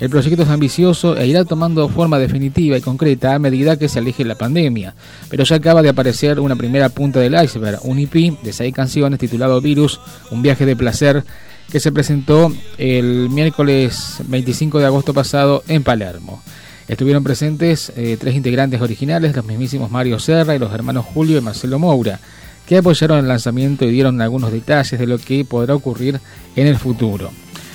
[0.00, 4.00] El proyecto es ambicioso e irá tomando forma definitiva y concreta a medida que se
[4.00, 4.94] aleje la pandemia,
[5.30, 9.20] pero ya acaba de aparecer una primera punta del iceberg, un EP de seis canciones
[9.20, 10.00] titulado Virus,
[10.32, 11.24] un viaje de placer,
[11.70, 16.42] que se presentó el miércoles 25 de agosto pasado en Palermo.
[16.88, 21.40] Estuvieron presentes eh, tres integrantes originales, los mismísimos Mario Serra y los hermanos Julio y
[21.40, 22.20] Marcelo Moura,
[22.66, 26.20] que apoyaron el lanzamiento y dieron algunos detalles de lo que podrá ocurrir
[26.56, 27.30] en el futuro.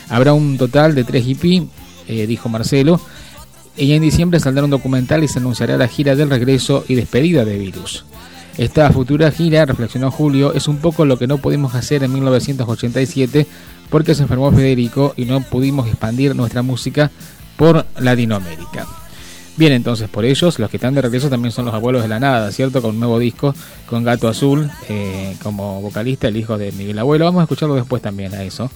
[0.10, 1.64] Habrá un total de tres EP
[2.10, 3.00] eh, dijo Marcelo.
[3.78, 7.46] Y en diciembre saldrá un documental y se anunciará la gira del regreso y despedida
[7.46, 8.04] de Virus.
[8.58, 13.48] Esta futura gira, reflexionó Julio, es un poco lo que no pudimos hacer en 1987
[13.90, 17.10] porque se enfermó Federico y no pudimos expandir nuestra música
[17.56, 18.86] por Latinoamérica.
[19.56, 22.20] Bien, entonces por ellos, los que están de regreso también son los abuelos de la
[22.20, 22.82] nada, ¿cierto?
[22.82, 23.54] Con un nuevo disco,
[23.88, 27.26] con Gato Azul, eh, como vocalista, el hijo de Miguel Abuelo.
[27.26, 28.70] Vamos a escucharlo después también a eso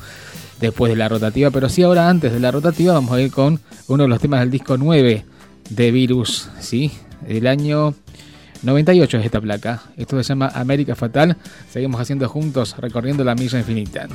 [0.63, 3.59] después de la rotativa, pero sí ahora antes de la rotativa vamos a ir con
[3.87, 5.25] uno de los temas del disco 9
[5.69, 6.91] de Virus, ¿sí?
[7.27, 7.93] El año
[8.61, 9.83] 98 es esta placa.
[9.97, 11.35] Esto se llama América Fatal.
[11.69, 14.07] Seguimos haciendo juntos, recorriendo la milla infinita.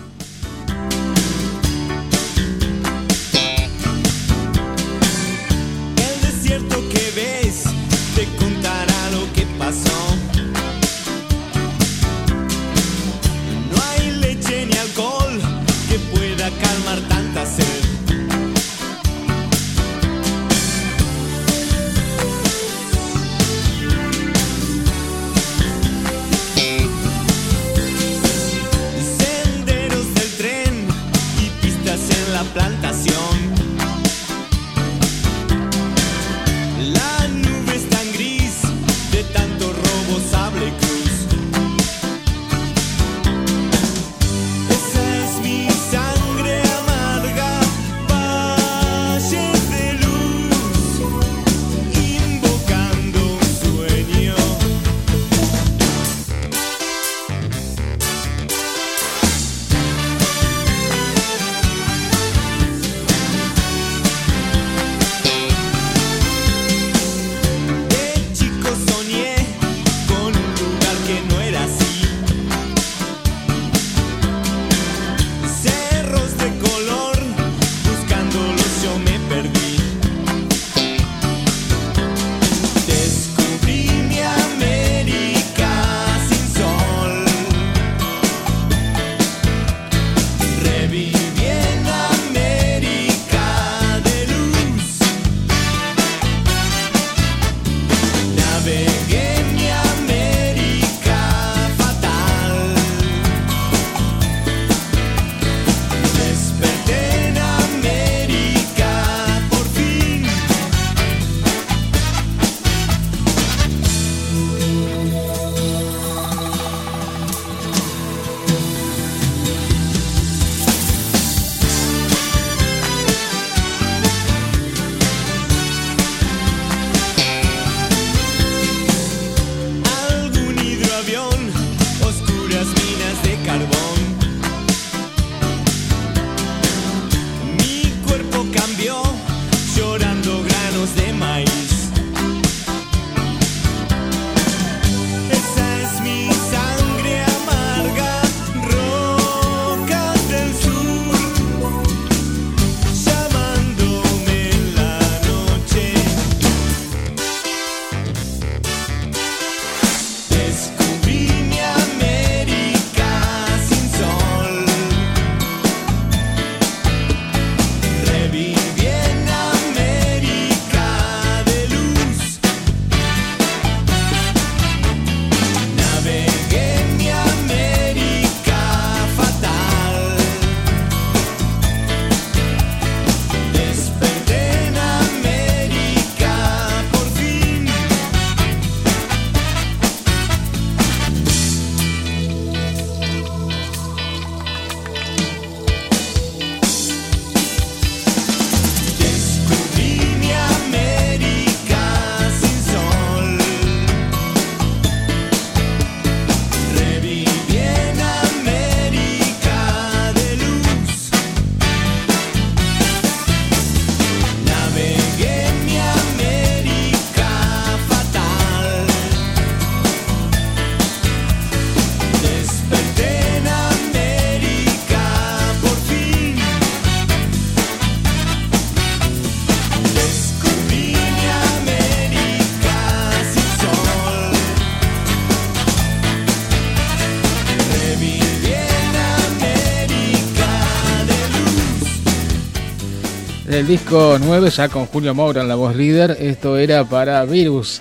[243.58, 246.16] El disco 9, ya con Julio Moura en la voz líder.
[246.20, 247.80] Esto era para Virus,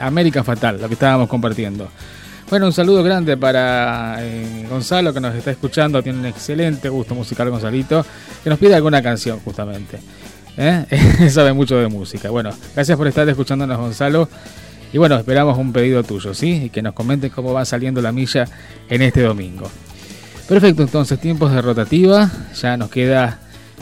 [0.00, 1.90] América Fatal, lo que estábamos compartiendo.
[2.48, 7.14] Bueno, un saludo grande para eh, Gonzalo que nos está escuchando, tiene un excelente gusto
[7.14, 8.06] musical Gonzalito,
[8.42, 9.98] que nos pide alguna canción justamente.
[10.56, 10.86] ¿Eh?
[11.30, 12.30] Sabe mucho de música.
[12.30, 14.30] Bueno, gracias por estar escuchándonos Gonzalo.
[14.94, 16.64] Y bueno, esperamos un pedido tuyo, ¿sí?
[16.64, 18.46] Y que nos comentes cómo va saliendo la milla
[18.88, 19.70] en este domingo.
[20.48, 23.40] Perfecto, entonces tiempos de rotativa, ya nos queda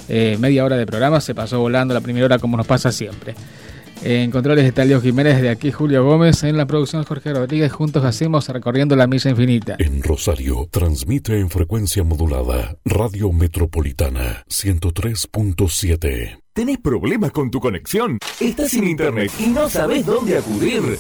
[0.09, 3.34] eh, media hora de programa, se pasó volando la primera hora como nos pasa siempre.
[4.02, 8.04] En controles está Leo Jiménez, de aquí Julio Gómez, en la producción Jorge Rodríguez, juntos
[8.04, 9.76] hacemos recorriendo la milla infinita.
[9.78, 16.45] En Rosario, transmite en frecuencia modulada, Radio Metropolitana 103.7.
[16.57, 18.18] ¿Tenés problemas con tu conexión?
[18.40, 20.98] ¿Estás sin internet y no sabes dónde acudir?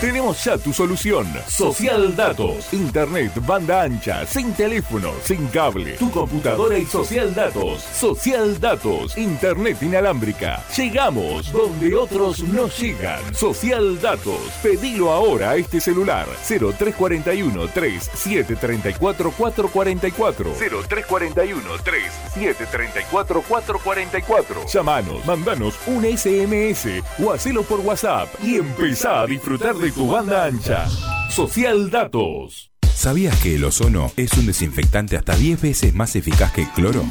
[0.00, 1.26] Tenemos ya tu solución.
[1.46, 2.72] Social Datos.
[2.72, 5.92] Internet, banda ancha, sin teléfono, sin cable.
[5.92, 7.82] Tu computadora y Social Datos.
[7.82, 9.16] Social Datos.
[9.16, 10.62] Internet inalámbrica.
[10.76, 13.34] Llegamos donde otros no llegan.
[13.34, 14.40] Social Datos.
[14.62, 16.26] Pedilo ahora a este celular.
[16.48, 20.50] 0341 3734 444.
[20.54, 24.68] 0341 3734 444.
[25.02, 30.86] Mandanos un SMS o hacelo por WhatsApp y empezá a disfrutar de tu banda ancha.
[31.30, 32.70] Social Datos.
[32.94, 37.04] ¿Sabías que el ozono es un desinfectante hasta 10 veces más eficaz que el cloro?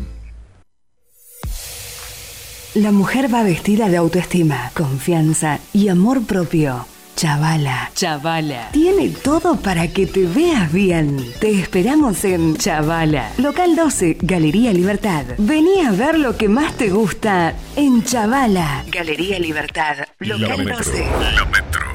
[2.75, 6.85] La mujer va vestida de autoestima, confianza y amor propio.
[7.17, 7.91] Chavala.
[7.93, 8.69] Chavala.
[8.71, 11.17] Tiene todo para que te veas bien.
[11.41, 13.29] Te esperamos en Chavala.
[13.39, 15.25] Local 12, Galería Libertad.
[15.37, 18.85] Vení a ver lo que más te gusta en Chavala.
[18.87, 19.97] Galería Libertad.
[20.19, 21.05] Local 12.
[21.35, 21.90] La Metro.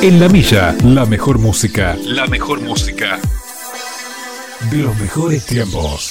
[0.00, 1.96] En la milla, la mejor música.
[2.04, 3.18] La mejor música.
[4.70, 6.10] De los mejores tiempos.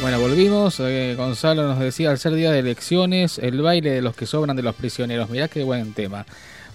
[0.00, 0.78] Bueno, volvimos.
[0.78, 4.54] Eh, Gonzalo nos decía, al ser día de elecciones, el baile de los que sobran
[4.54, 5.28] de los prisioneros.
[5.28, 6.24] Mirá qué buen tema.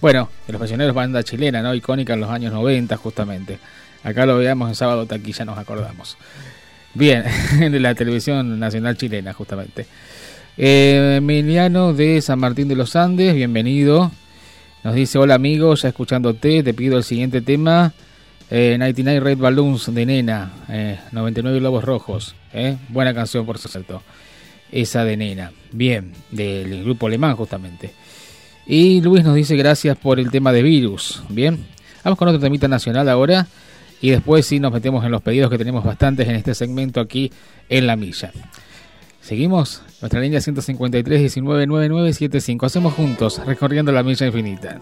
[0.01, 1.73] Bueno, de los prisioneros, banda chilena, ¿no?
[1.73, 3.59] Icónica en los años 90, justamente.
[4.03, 6.17] Acá lo veíamos el sábado taquilla, nos acordamos.
[6.93, 7.23] Bien,
[7.59, 9.87] de la televisión nacional chilena, justamente.
[10.57, 14.11] Eh, Emiliano de San Martín de los Andes, bienvenido.
[14.84, 17.93] Nos dice, hola amigo, ya escuchándote, te pido el siguiente tema.
[18.49, 20.51] Eh, 99 Red Balloons de Nena,
[21.11, 22.36] 99 eh, Globos Rojos.
[22.53, 22.77] Eh.
[22.89, 24.03] Buena canción, por cierto.
[24.73, 25.53] Esa de Nena.
[25.71, 27.91] Bien, del grupo alemán justamente.
[28.67, 31.23] Y Luis nos dice gracias por el tema de virus.
[31.29, 31.65] Bien,
[32.03, 33.47] vamos con otro temita nacional ahora.
[34.01, 37.31] Y después sí nos metemos en los pedidos que tenemos bastantes en este segmento aquí
[37.69, 38.34] en la milla.
[39.24, 42.65] Seguimos nuestra línea 153 199975.
[42.65, 44.82] Hacemos juntos recorriendo la milla infinita.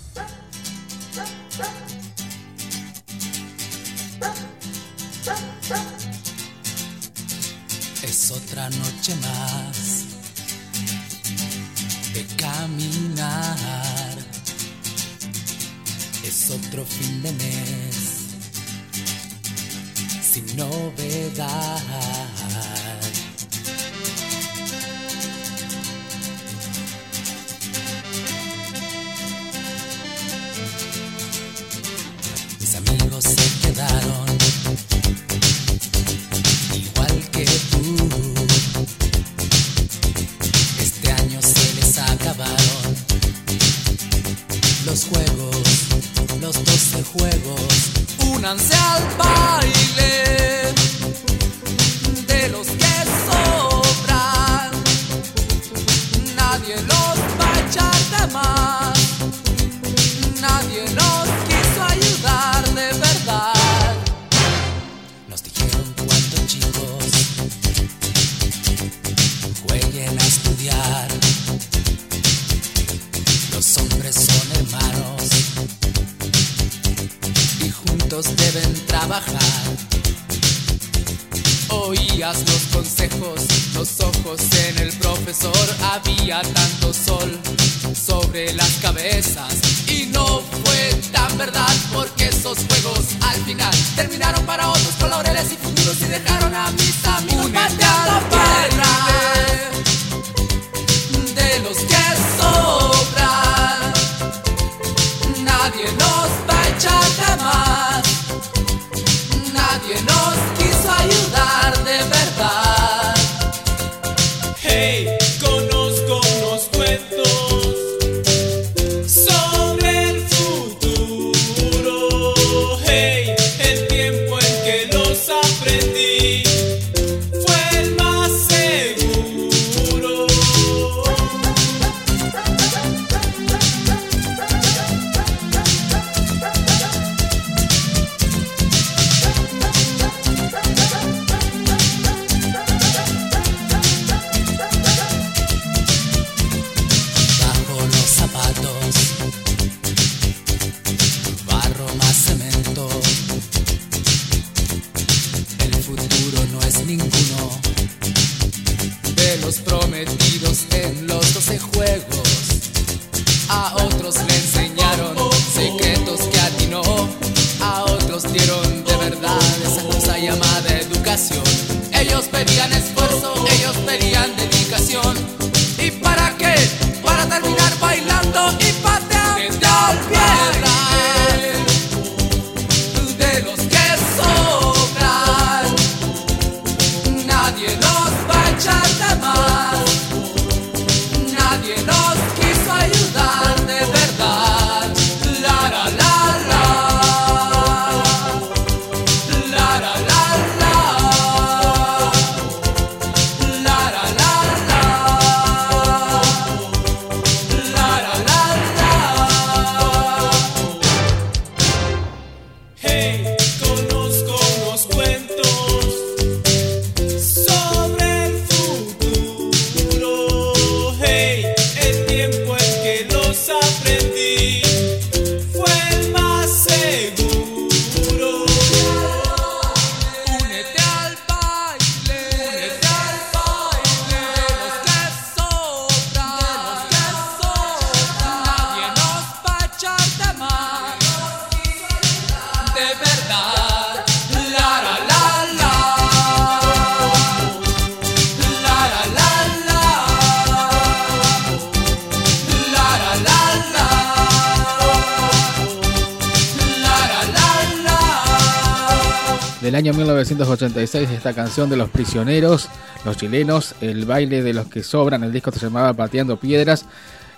[260.41, 262.67] 1986 esta canción de los prisioneros,
[263.05, 266.87] los chilenos, el baile de los que sobran, el disco se llamaba Pateando Piedras.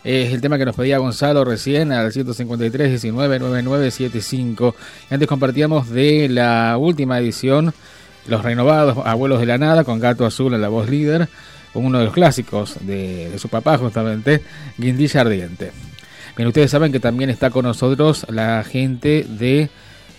[0.06, 4.76] Es el tema que nos pedía Gonzalo recién al 153 19 9975.
[5.12, 7.74] Y antes compartíamos de la última edición,
[8.28, 11.28] Los Renovados Abuelos de la Nada, con Gato Azul en la voz líder,
[11.74, 14.44] uno de los clásicos de, de su papá justamente,
[14.78, 15.72] Guindilla Ardiente.
[16.38, 19.70] Bien, ustedes saben que también está con nosotros la gente de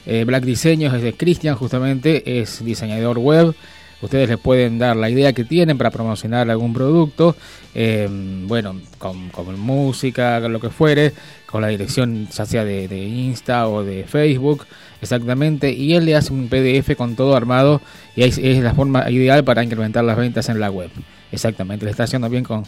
[0.07, 3.55] eh, Black Diseños, es de Cristian justamente, es diseñador web.
[4.03, 7.37] Ustedes les pueden dar la idea que tienen para promocionar algún producto,
[7.75, 8.07] eh,
[8.47, 11.13] bueno, con, música, con lo que fuere,
[11.47, 14.67] con la dirección ya sea de, Insta o de Facebook,
[15.01, 17.81] exactamente, y él le hace un PDF con todo armado
[18.15, 20.91] y ahí es la forma ideal para incrementar las ventas en la web.
[21.33, 22.65] Exactamente, le está haciendo bien con,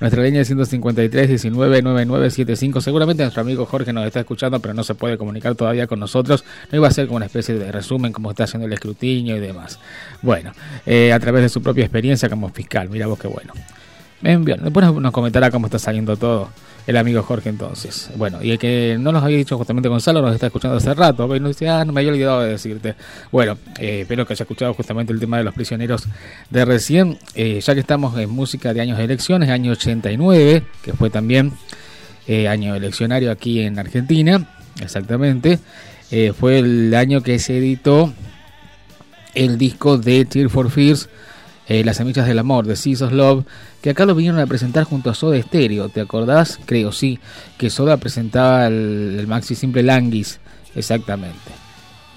[0.01, 2.81] Nuestra línea es 153 19 9975.
[2.81, 6.43] Seguramente nuestro amigo Jorge nos está escuchando, pero no se puede comunicar todavía con nosotros.
[6.71, 9.39] No iba a ser como una especie de resumen, como está haciendo el escrutinio y
[9.39, 9.79] demás.
[10.23, 10.53] Bueno,
[10.87, 12.89] eh, a través de su propia experiencia como fiscal.
[12.89, 13.53] Mira vos qué bueno.
[14.21, 14.59] Bien, bien.
[14.63, 16.49] Después nos comentará cómo está saliendo todo
[16.87, 18.09] el amigo Jorge entonces.
[18.15, 21.35] Bueno, y el que no nos había dicho justamente Gonzalo nos está escuchando hace rato,
[21.35, 22.95] y nos dice, ah, no me había olvidado de decirte.
[23.31, 26.03] Bueno, eh, espero que haya escuchado justamente el tema de los prisioneros
[26.49, 30.93] de recién, eh, ya que estamos en música de años de elecciones, año 89, que
[30.93, 31.53] fue también
[32.27, 34.47] eh, año eleccionario aquí en Argentina,
[34.81, 35.59] exactamente,
[36.37, 38.13] fue el año que se editó
[39.33, 41.07] el disco de Tear for Fears,
[41.69, 43.45] Las semillas del amor, de Seas of Love,
[43.81, 46.59] que acá lo vinieron a presentar junto a Soda Stereo, ¿te acordás?
[46.65, 47.19] Creo, sí,
[47.57, 50.39] que Soda presentaba el, maxi simple Languis,
[50.75, 51.51] exactamente.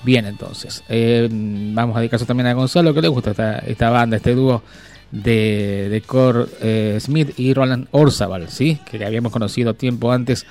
[0.05, 4.35] Bien, entonces, eh, vamos a dedicarse también a Gonzalo, que le gusta esta, banda, este
[4.35, 4.63] dúo
[5.11, 8.79] de, de Cor eh, Smith y Roland Orzabal, ¿sí?
[8.85, 10.45] Que habíamos conocido tiempo antes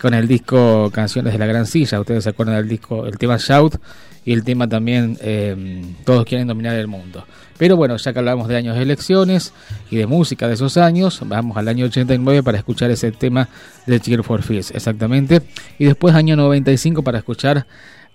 [0.00, 2.00] con el disco Canciones de la Gran Silla.
[2.00, 3.76] Ustedes se acuerdan del disco, el tema Shout
[4.24, 7.24] y el tema también eh, Todos quieren dominar el mundo.
[7.58, 9.52] Pero bueno, ya que hablamos de años de elecciones
[9.90, 13.48] y de música de esos años, vamos al año 89 para escuchar ese tema
[13.86, 15.42] de Cheer for Fears, exactamente.
[15.78, 17.66] Y después año 95 para escuchar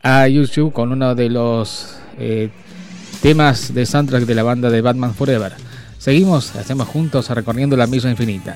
[0.01, 2.49] a YouTube con uno de los eh,
[3.21, 5.53] temas de soundtrack de la banda de Batman Forever.
[5.99, 8.55] Seguimos, hacemos juntos recorriendo la misa infinita.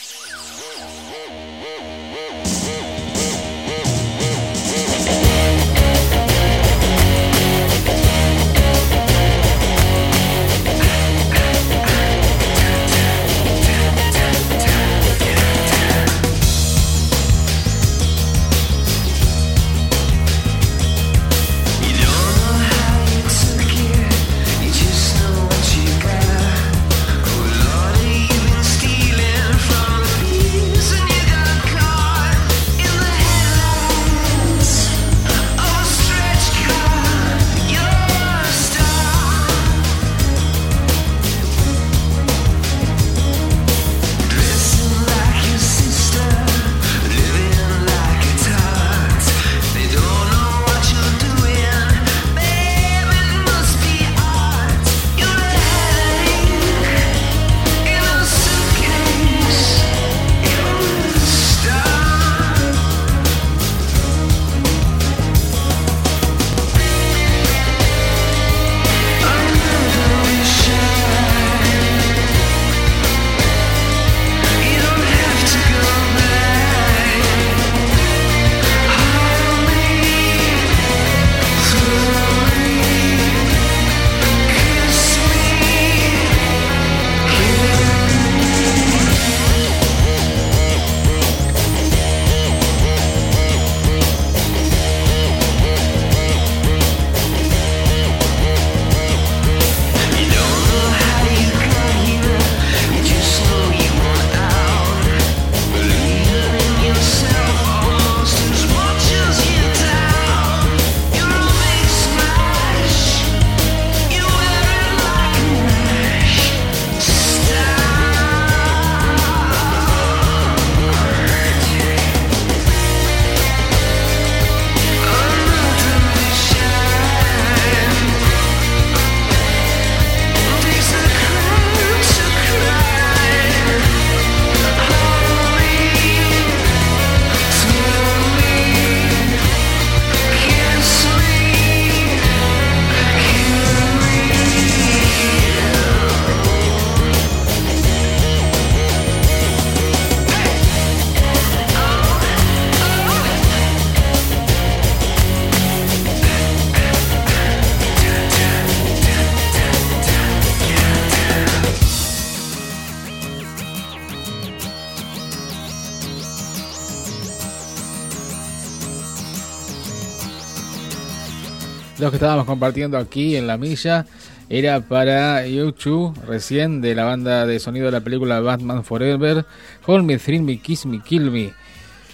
[172.21, 174.05] Estábamos compartiendo aquí en la milla
[174.47, 179.43] era para YouTube, recién de la banda de sonido de la película Batman Forever.
[179.87, 181.51] Hold me, thrill me, kiss me, kill me.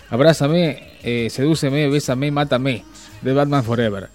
[0.10, 2.86] Abrázame, eh, sedúceme, bésame, mátame.
[3.22, 4.08] De Batman Forever.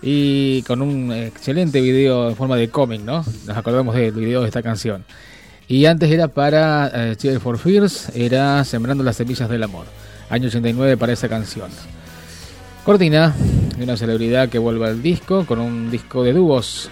[0.00, 3.24] Y con un excelente video en forma de cómic, ¿no?
[3.46, 5.04] Nos acordamos del video de esta canción.
[5.66, 9.86] Y antes era para eh, for Fears, era Sembrando las semillas del amor.
[10.30, 11.68] Año 89 para esa canción.
[12.84, 13.32] Cortina
[13.76, 16.90] de una celebridad que vuelve al disco con un disco de dúos.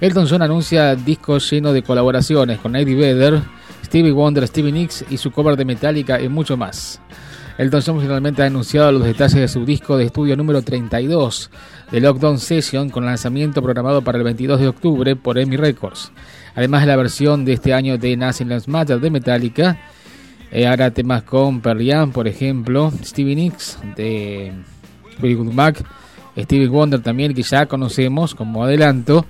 [0.00, 3.40] Elton John anuncia disco lleno de colaboraciones con Eddie Vedder,
[3.82, 7.00] Stevie Wonder, Stevie Nicks y su cover de Metallica y mucho más.
[7.56, 11.50] Elton John finalmente ha anunciado los detalles de su disco de estudio número 32
[11.90, 16.12] de Lockdown Session con lanzamiento programado para el 22 de octubre por EMI Records.
[16.54, 19.78] Además de la versión de este año de Nothing Less Matter de Metallica,
[20.50, 24.52] eh, hará temas con Perriam, por ejemplo, Stevie Nicks de
[25.52, 25.82] Mac,
[26.36, 29.26] Stevie Wonder también, que ya conocemos como adelanto,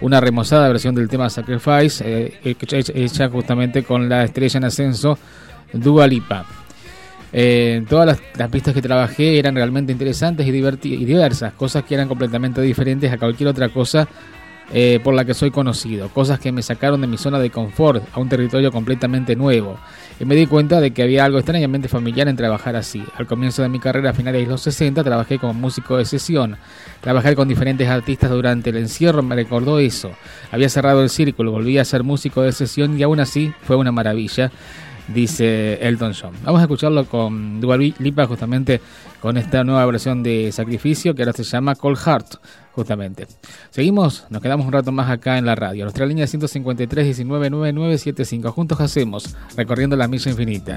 [0.00, 2.56] una remozada versión del tema Sacrifice, eh,
[2.94, 5.18] hecha justamente con la estrella en ascenso
[5.72, 6.44] Dua Lipa.
[7.32, 12.08] Eh, todas las, pistas que trabajé eran realmente interesantes y, y diversas, cosas que eran
[12.08, 14.08] completamente diferentes a cualquier otra cosa
[14.72, 18.02] eh, por la que soy conocido, cosas que me sacaron de mi zona de confort
[18.12, 19.78] a un territorio completamente nuevo.
[20.18, 23.04] Y me di cuenta de que había algo extrañamente familiar en trabajar así.
[23.16, 26.56] Al comienzo de mi carrera a finales de los 60 trabajé como músico de sesión.
[27.00, 30.10] Trabajar con diferentes artistas durante el encierro me recordó eso.
[30.50, 33.92] Había cerrado el círculo, volví a ser músico de sesión y aún así fue una
[33.92, 34.50] maravilla
[35.08, 36.32] dice Elton John.
[36.44, 38.80] Vamos a escucharlo con Dua Lipa justamente
[39.20, 42.34] con esta nueva versión de Sacrificio que ahora se llama Cold Heart
[42.72, 43.26] justamente.
[43.70, 45.84] Seguimos, nos quedamos un rato más acá en la radio.
[45.84, 47.50] Nuestra línea 153 19
[48.50, 50.76] Juntos hacemos, recorriendo la misa infinita.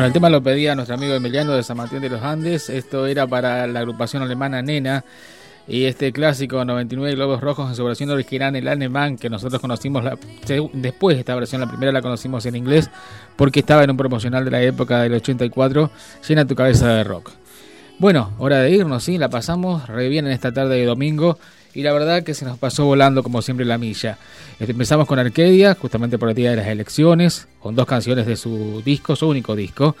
[0.00, 2.70] Bueno, el tema lo pedía nuestro amigo Emiliano de San Martín de los Andes.
[2.70, 5.04] Esto era para la agrupación alemana Nena.
[5.68, 10.02] Y este clásico 99 Globos Rojos en su versión original el alemán, que nosotros conocimos
[10.02, 10.16] la,
[10.72, 12.88] después de esta versión, la primera la conocimos en inglés,
[13.36, 15.90] porque estaba en un promocional de la época del 84,
[16.26, 17.32] llena tu cabeza de rock.
[17.98, 21.38] Bueno, hora de irnos, sí, la pasamos re en esta tarde de domingo
[21.74, 24.18] y la verdad que se nos pasó volando como siempre la milla.
[24.58, 28.36] Este, empezamos con Arcadia, justamente por el día de las elecciones, con dos canciones de
[28.36, 29.96] su disco, su único disco.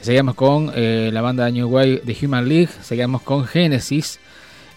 [0.00, 4.18] Seguimos con eh, la banda New Wave de Human League, seguimos con Genesis,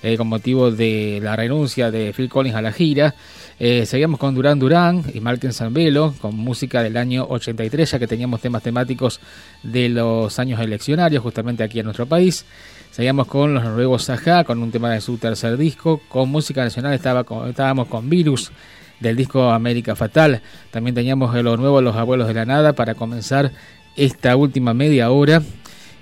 [0.01, 3.15] eh, con motivo de la renuncia de Phil Collins a la gira.
[3.57, 8.07] Eh, seguimos con Duran Duran y Malcolm Zambelo, con música del año 83, ya que
[8.07, 9.21] teníamos temas temáticos
[9.63, 12.45] de los años eleccionarios, justamente aquí en nuestro país.
[12.93, 15.99] Seguíamos con los noruegos Saja, con un tema de su tercer disco.
[16.09, 18.51] Con música nacional estaba con, estábamos con Virus,
[18.99, 20.43] del disco América Fatal.
[20.69, 23.51] También teníamos lo nuevo Los Abuelos de la Nada para comenzar
[23.95, 25.41] esta última media hora.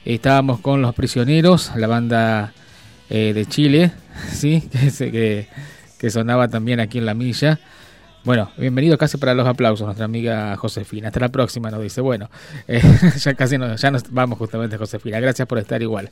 [0.03, 2.51] Estábamos con Los Prisioneros, la banda
[3.09, 3.93] eh, de Chile,
[4.29, 4.61] ¿sí?
[4.99, 5.47] que,
[6.09, 7.61] sonaba también aquí en la milla.
[8.23, 11.07] Bueno, bienvenido casi para los aplausos, nuestra amiga Josefina.
[11.07, 12.01] Hasta la próxima, nos dice.
[12.01, 12.29] Bueno,
[12.67, 12.79] eh,
[13.17, 15.19] ya casi nos, ya nos vamos justamente, Josefina.
[15.19, 16.11] Gracias por estar igual.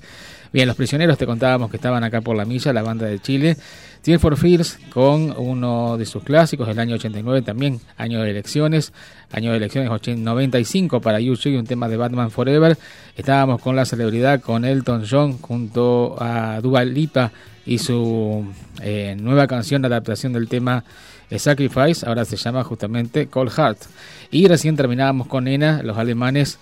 [0.51, 3.57] Bien, los prisioneros te contábamos que estaban acá por la milla, la banda de Chile.
[4.01, 8.91] Tear for Fears con uno de sus clásicos del año 89, también año de elecciones,
[9.31, 12.75] año de elecciones 95 para YouTube y un tema de Batman Forever.
[13.17, 17.31] Estábamos con la celebridad, con Elton John junto a Dua Lipa
[17.67, 20.83] y su eh, nueva canción de adaptación del tema
[21.37, 23.77] Sacrifice, ahora se llama justamente Cold Heart.
[24.31, 26.57] Y recién terminábamos con Ena, los alemanes,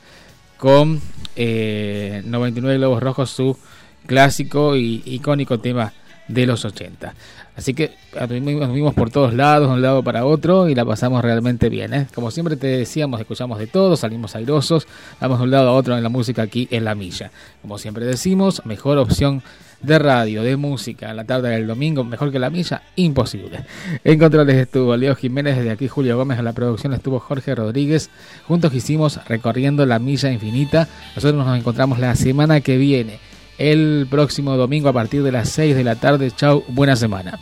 [0.57, 1.01] con
[1.35, 3.57] 99 eh, Globos Rojos, su
[4.05, 5.93] clásico y icónico tema
[6.27, 7.13] de los 80.
[7.57, 11.23] Así que nos vimos por todos lados, de un lado para otro, y la pasamos
[11.23, 11.91] realmente bien.
[11.91, 12.07] ¿eh?
[12.13, 14.87] Como siempre te decíamos, escuchamos de todo, salimos airosos,
[15.19, 17.31] vamos de un lado a otro en la música aquí en la milla.
[17.63, 19.41] Como siempre decimos, mejor opción
[19.81, 23.65] de radio, de música, la tarde del domingo, mejor que la milla, imposible.
[24.03, 28.11] En controles estuvo Leo Jiménez, desde aquí Julio Gómez, en la producción estuvo Jorge Rodríguez.
[28.47, 30.87] Juntos hicimos recorriendo la milla infinita.
[31.15, 33.19] Nosotros nos encontramos la semana que viene,
[33.57, 36.31] el próximo domingo a partir de las 6 de la tarde.
[36.31, 37.39] Chau, buena semana.